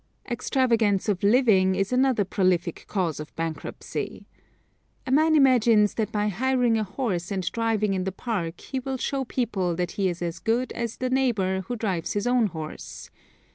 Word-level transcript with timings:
Extravagance 0.27 1.07
of 1.07 1.21
living 1.21 1.75
is 1.75 1.93
another 1.93 2.25
prolific 2.25 2.85
cause 2.87 3.19
of 3.19 3.35
bankruptcy. 3.35 4.25
A 5.05 5.11
man 5.11 5.35
imagines 5.35 5.93
that 5.93 6.11
by 6.11 6.27
hiring 6.27 6.75
a 6.75 6.83
horse 6.83 7.29
and 7.29 7.43
driving 7.51 7.93
in 7.93 8.03
the 8.05 8.11
park 8.11 8.61
he 8.61 8.79
will 8.79 8.97
show 8.97 9.25
people 9.25 9.75
that 9.75 9.91
he 9.91 10.09
is 10.09 10.19
as 10.23 10.39
good 10.39 10.71
as 10.71 10.97
the 10.97 11.11
neighbor 11.11 11.61
who 11.67 11.75
drives 11.75 12.13
his 12.13 12.25
own 12.25 12.47
horse. 12.47 13.11